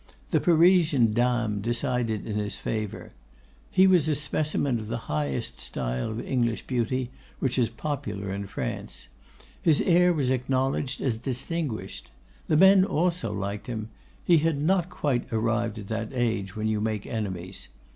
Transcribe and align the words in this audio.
The 0.31 0.39
Parisian 0.41 1.13
dames 1.13 1.61
decided 1.61 2.25
in 2.25 2.35
his 2.35 2.57
favour. 2.57 3.11
He 3.69 3.85
was 3.85 4.09
a 4.09 4.15
specimen 4.15 4.79
of 4.79 4.87
the 4.87 4.97
highest 5.13 5.59
style 5.59 6.09
of 6.09 6.25
English 6.25 6.65
beauty, 6.65 7.11
which 7.37 7.59
is 7.59 7.69
popular 7.69 8.33
in 8.33 8.47
France. 8.47 9.09
His 9.61 9.79
air 9.81 10.11
was 10.11 10.31
acknowledged 10.31 11.01
as 11.01 11.17
distinguished. 11.17 12.09
The 12.47 12.57
men 12.57 12.83
also 12.83 13.31
liked 13.31 13.67
him; 13.67 13.89
he 14.25 14.39
had 14.39 14.59
not 14.59 14.89
quite 14.89 15.31
arrived 15.31 15.77
at 15.77 15.87
that 15.89 16.09
age 16.13 16.55
when 16.55 16.67
you 16.67 16.81
make 16.81 17.05
enemies. 17.05 17.67